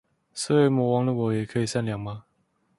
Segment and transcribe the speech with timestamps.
[0.33, 2.25] 生為魔王的我也可以善良嗎？